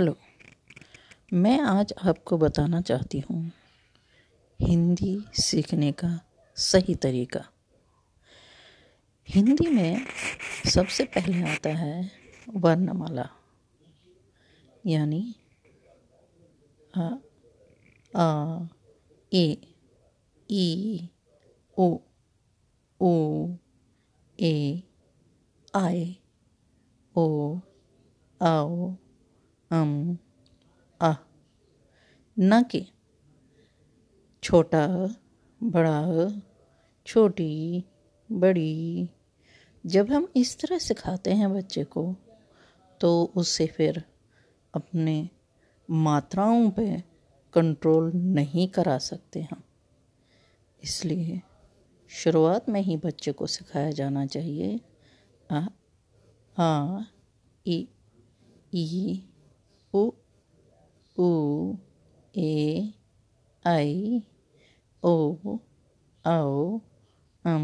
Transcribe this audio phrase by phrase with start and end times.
[0.00, 0.16] Hello.
[1.32, 3.40] मैं आज आपको बताना चाहती हूँ,
[4.60, 6.08] हिंदी सीखने का
[6.56, 7.40] सही तरीका।
[9.28, 10.06] हिंदी में
[10.66, 12.10] सबसे पहले आता है
[12.56, 13.28] वर्णमाला,
[14.86, 15.34] यानी
[16.94, 17.10] आ
[18.16, 18.58] आ
[19.32, 19.56] ए,
[20.50, 21.08] ई
[21.78, 21.98] ओ
[23.00, 23.12] ओ
[24.38, 24.82] ए,
[25.74, 26.16] आए,
[27.14, 27.58] ओ,
[28.40, 28.94] आओ।
[29.70, 30.16] अम
[31.00, 31.14] आ,
[32.36, 32.86] न कि
[34.42, 34.86] छोटा,
[35.60, 36.00] बड़ा,
[37.06, 37.84] छोटी,
[38.30, 39.08] बड़ी।
[39.84, 42.04] जब हम इस तरह सिखाते हैं बच्चे को
[43.00, 44.02] तो उससे फिर
[44.74, 45.28] अपने
[45.88, 47.04] मात्राओं पे
[47.54, 49.62] कंट्रोल नहीं करा सकते हम।
[50.82, 51.40] इसलिए
[52.10, 54.80] शुरुआत में ही बच्चे को सिखाया जाना चाहिए,
[55.50, 55.66] आ
[56.56, 57.02] आ,
[57.66, 57.88] ई
[58.74, 59.22] ई
[61.20, 61.30] ऊ
[62.34, 62.50] ए
[63.64, 64.22] आई
[65.02, 65.14] ओ
[66.24, 66.80] औ
[67.44, 67.54] अ